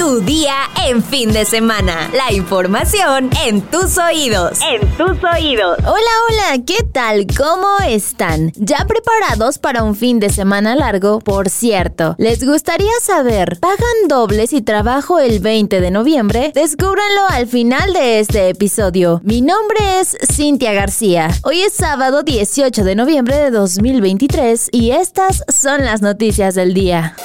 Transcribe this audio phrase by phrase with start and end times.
[0.00, 0.54] Tu día
[0.86, 2.10] en fin de semana.
[2.14, 4.58] La información en tus oídos.
[4.62, 5.76] En tus oídos.
[5.80, 7.26] Hola, hola, ¿qué tal?
[7.36, 8.50] ¿Cómo están?
[8.56, 11.18] ¿Ya preparados para un fin de semana largo?
[11.18, 16.52] Por cierto, ¿les gustaría saber, ¿pagan doble si trabajo el 20 de noviembre?
[16.54, 19.20] Descúbranlo al final de este episodio.
[19.22, 21.28] Mi nombre es Cintia García.
[21.42, 27.16] Hoy es sábado 18 de noviembre de 2023 y estas son las noticias del día.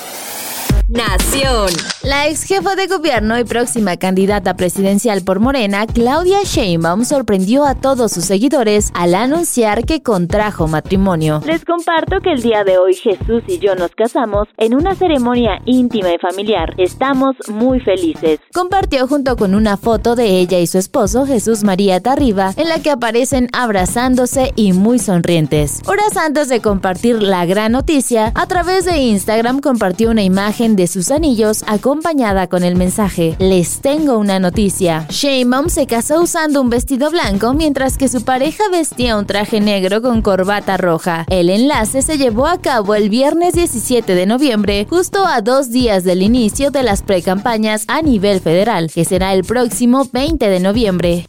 [0.87, 1.71] Nación.
[2.03, 7.73] La ex jefa de gobierno y próxima candidata presidencial por Morena, Claudia Sheinbaum, sorprendió a
[7.73, 11.41] todos sus seguidores al anunciar que contrajo matrimonio.
[11.43, 15.59] Les comparto que el día de hoy Jesús y yo nos casamos en una ceremonia
[15.65, 16.75] íntima y familiar.
[16.77, 18.39] Estamos muy felices.
[18.53, 22.79] Compartió junto con una foto de ella y su esposo Jesús María Tarriba, en la
[22.83, 25.81] que aparecen abrazándose y muy sonrientes.
[25.87, 30.87] Horas antes de compartir la gran noticia, a través de Instagram compartió una imagen de
[30.87, 35.05] sus anillos acompañada con el mensaje Les tengo una noticia.
[35.09, 40.01] Sheinbaum se casó usando un vestido blanco mientras que su pareja vestía un traje negro
[40.01, 41.25] con corbata roja.
[41.29, 46.03] El enlace se llevó a cabo el viernes 17 de noviembre, justo a dos días
[46.03, 51.25] del inicio de las precampañas a nivel federal, que será el próximo 20 de noviembre.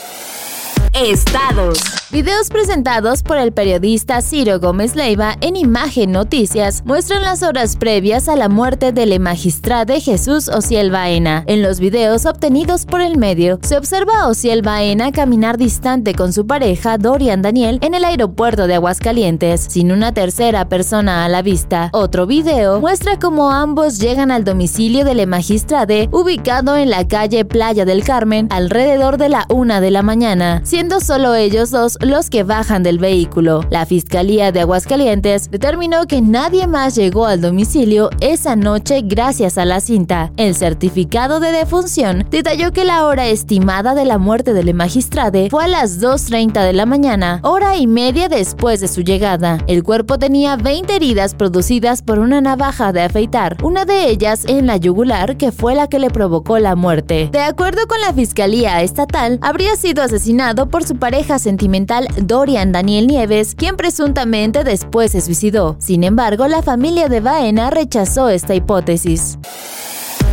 [1.05, 1.79] Estados.
[2.11, 8.31] Videos presentados por el periodista Ciro Gómez Leiva en Imagen Noticias muestran las horas previas
[8.31, 11.45] a la muerte del magistrado Jesús Ociel Baena.
[11.47, 16.47] En los videos obtenidos por el medio, se observa a Baena caminar distante con su
[16.47, 21.91] pareja Dorian Daniel en el aeropuerto de Aguascalientes, sin una tercera persona a la vista.
[21.93, 25.77] Otro video muestra cómo ambos llegan al domicilio del magistrado
[26.11, 30.63] ubicado en la calle Playa del Carmen alrededor de la una de la mañana,
[31.01, 33.63] solo ellos dos los que bajan del vehículo.
[33.71, 39.65] La Fiscalía de Aguascalientes determinó que nadie más llegó al domicilio esa noche gracias a
[39.65, 40.33] la cinta.
[40.37, 45.17] El certificado de defunción detalló que la hora estimada de la muerte del magistrado
[45.51, 49.59] fue a las 2.30 de la mañana, hora y media después de su llegada.
[49.67, 54.67] El cuerpo tenía 20 heridas producidas por una navaja de afeitar, una de ellas en
[54.67, 57.29] la yugular que fue la que le provocó la muerte.
[57.33, 63.07] De acuerdo con la Fiscalía Estatal, habría sido asesinado por su pareja sentimental Dorian Daniel
[63.07, 65.77] Nieves, quien presuntamente después se suicidó.
[65.79, 69.39] Sin embargo, la familia de Baena rechazó esta hipótesis.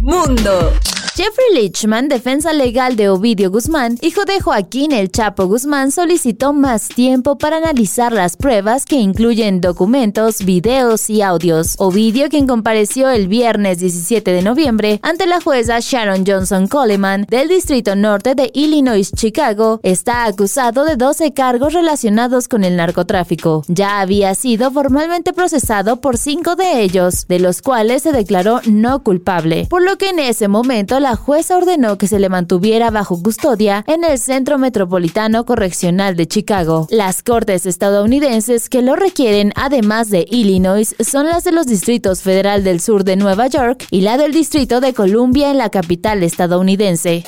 [0.02, 0.74] Mundo.
[1.16, 6.88] Jeffrey Lichman, defensa legal de Ovidio Guzmán, hijo de Joaquín El Chapo Guzmán, solicitó más
[6.88, 11.76] tiempo para analizar las pruebas que incluyen documentos, videos y audios.
[11.78, 17.48] Ovidio, quien compareció el viernes 17 de noviembre ante la jueza Sharon Johnson Coleman del
[17.48, 23.64] Distrito Norte de Illinois, Chicago, está acusado de 12 cargos relacionados con el narcotráfico.
[23.68, 29.04] Ya había sido formalmente procesado por cinco de ellos, de los cuales se declaró no
[29.04, 33.22] culpable, por lo que en ese momento la jueza ordenó que se le mantuviera bajo
[33.22, 36.88] custodia en el Centro Metropolitano Correccional de Chicago.
[36.92, 42.64] Las cortes estadounidenses que lo requieren, además de Illinois, son las de los distritos federal
[42.64, 47.26] del sur de Nueva York y la del Distrito de Columbia en la capital estadounidense.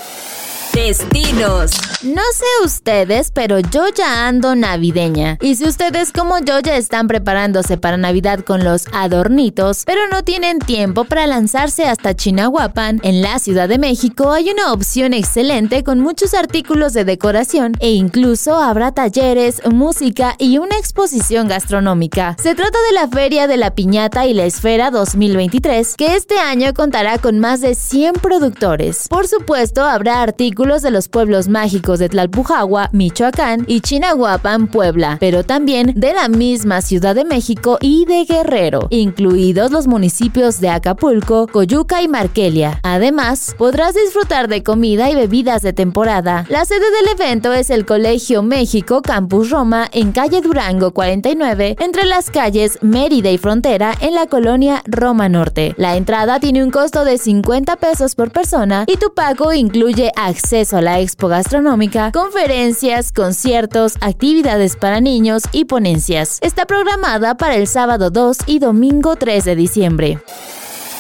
[0.76, 1.72] Destinos.
[2.04, 5.38] No sé ustedes, pero yo ya ando navideña.
[5.42, 10.26] Y si ustedes como yo ya están preparándose para Navidad con los adornitos, pero no
[10.26, 15.86] tienen tiempo para lanzarse hasta Chinahuapan, en la Ciudad de México hay una opción excelente
[15.86, 22.36] con muchos artículos de decoración e incluso habrá talleres, música y una exposición gastronómica.
[22.38, 26.74] Se trata de la Feria de la Piñata y la Esfera 2023, que este año
[26.74, 29.08] contará con más de 100 productores.
[29.08, 35.44] Por supuesto, habrá artículos de los pueblos mágicos de Tlalpujagua, Michoacán y Chinahuapan, Puebla, pero
[35.44, 41.46] también de la misma Ciudad de México y de Guerrero, incluidos los municipios de Acapulco,
[41.46, 42.80] Coyuca y Marquelia.
[42.82, 46.48] Además, podrás disfrutar de comida y bebidas de temporada.
[46.50, 52.06] La sede del evento es el Colegio México Campus Roma en calle Durango 49, entre
[52.06, 55.76] las calles Mérida y Frontera en la colonia Roma Norte.
[55.78, 60.55] La entrada tiene un costo de 50 pesos por persona y tu pago incluye acceso
[60.56, 66.40] a la expo gastronómica, conferencias, conciertos, actividades para niños y ponencias.
[66.42, 70.20] Está programada para el sábado 2 y domingo 3 de diciembre.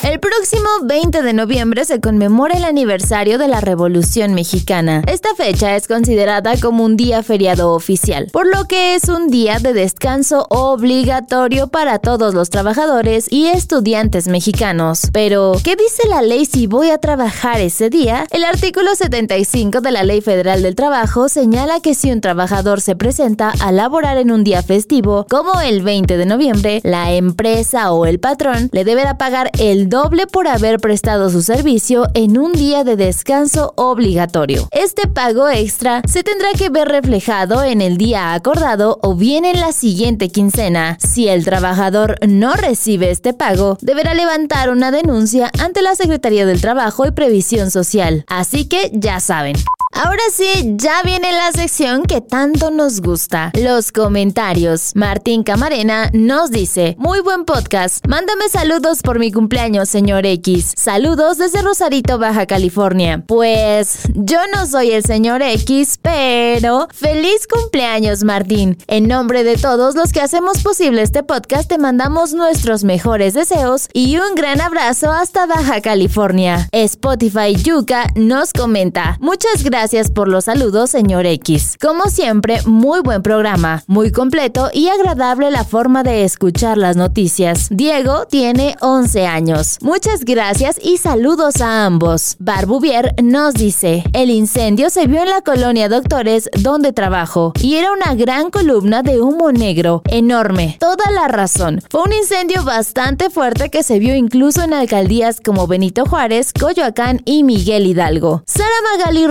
[0.03, 5.01] El próximo 20 de noviembre se conmemora el aniversario de la Revolución Mexicana.
[5.07, 9.57] Esta fecha es considerada como un día feriado oficial, por lo que es un día
[9.57, 15.09] de descanso obligatorio para todos los trabajadores y estudiantes mexicanos.
[15.12, 18.27] Pero, ¿qué dice la ley si voy a trabajar ese día?
[18.30, 22.95] El artículo 75 de la Ley Federal del Trabajo señala que si un trabajador se
[22.95, 28.06] presenta a laborar en un día festivo, como el 20 de noviembre, la empresa o
[28.06, 32.83] el patrón le deberá pagar el doble por haber prestado su servicio en un día
[32.83, 34.68] de descanso obligatorio.
[34.71, 39.62] Este pago extra se tendrá que ver reflejado en el día acordado o bien en
[39.62, 40.97] la siguiente quincena.
[41.00, 46.59] Si el trabajador no recibe este pago, deberá levantar una denuncia ante la Secretaría del
[46.59, 48.25] Trabajo y Previsión Social.
[48.27, 49.56] Así que ya saben.
[49.97, 54.92] Ahora sí, ya viene la sección que tanto nos gusta, los comentarios.
[54.94, 60.74] Martín Camarena nos dice, muy buen podcast, mándame saludos por mi cumpleaños, señor X.
[60.75, 63.24] Saludos desde Rosarito, Baja California.
[63.25, 68.77] Pues yo no soy el señor X, pero feliz cumpleaños, Martín.
[68.88, 73.88] En nombre de todos los que hacemos posible este podcast, te mandamos nuestros mejores deseos
[73.94, 76.68] y un gran abrazo hasta Baja California.
[76.74, 81.78] Spotify Yuka nos comenta, muchas gracias Gracias por los saludos, señor X.
[81.80, 87.68] Como siempre, muy buen programa, muy completo y agradable la forma de escuchar las noticias.
[87.70, 89.78] Diego tiene 11 años.
[89.82, 92.36] Muchas gracias y saludos a ambos.
[92.40, 97.92] Barbuvier nos dice, el incendio se vio en la colonia Doctores donde trabajo y era
[97.92, 100.78] una gran columna de humo negro, enorme.
[100.80, 101.84] Toda la razón.
[101.92, 107.22] Fue un incendio bastante fuerte que se vio incluso en alcaldías como Benito Juárez, Coyoacán
[107.24, 108.42] y Miguel Hidalgo.
[108.48, 108.66] Sara
[108.98, 109.28] Magali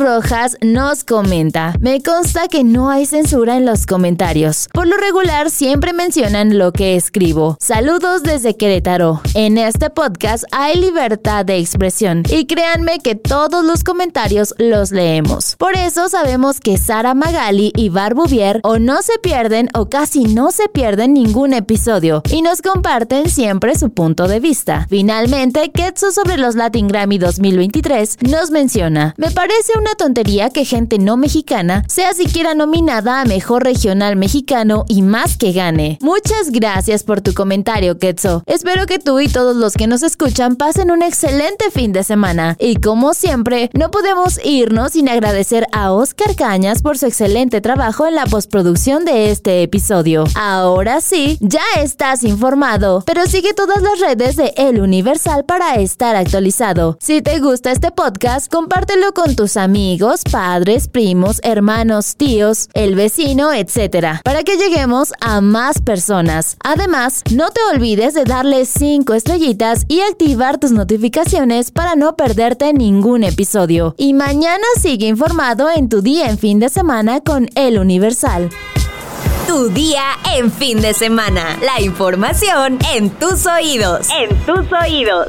[0.61, 4.69] Nos comenta, me consta que no hay censura en los comentarios.
[4.75, 7.57] Por lo regular siempre mencionan lo que escribo.
[7.61, 9.23] Saludos desde Querétaro.
[9.33, 15.57] En este podcast hay libertad de expresión y créanme que todos los comentarios los leemos.
[15.57, 20.51] Por eso sabemos que Sara Magali y Barbuvier o no se pierden o casi no
[20.51, 24.87] se pierden ningún episodio y nos comparten siempre su punto de vista.
[24.91, 30.99] Finalmente, Ketsu sobre los Latin Grammy 2023 nos menciona, me parece una tontería que gente
[30.99, 35.99] no mexicana sea siquiera nominada a Mejor Regional Mexicano y más que gane.
[36.01, 38.43] Muchas gracias por tu comentario, Ketso.
[38.47, 42.57] Espero que tú y todos los que nos escuchan pasen un excelente fin de semana.
[42.59, 48.07] Y como siempre, no podemos irnos sin agradecer a Oscar Cañas por su excelente trabajo
[48.07, 50.25] en la postproducción de este episodio.
[50.35, 56.17] Ahora sí, ya estás informado, pero sigue todas las redes de El Universal para estar
[56.17, 56.99] actualizado.
[57.01, 63.53] Si te gusta este podcast, compártelo con tus amigos, padres, primos, hermanos, tíos, el vecino,
[63.53, 64.21] etc.
[64.25, 66.57] Para que lleguemos a más personas.
[66.65, 72.73] Además, no te olvides de darle 5 estrellitas y activar tus notificaciones para no perderte
[72.73, 73.95] ningún episodio.
[73.99, 78.51] Y mañana sigue informado en tu día en fin de semana con El Universal.
[79.47, 80.03] Tu día
[80.37, 81.59] en fin de semana.
[81.63, 84.09] La información en tus oídos.
[84.11, 85.29] En tus oídos.